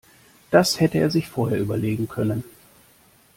Das 0.49 0.79
hätte 0.79 0.97
er 0.97 1.11
sich 1.11 1.29
vorher 1.29 1.59
überlegen 1.59 2.07
können. 2.09 2.43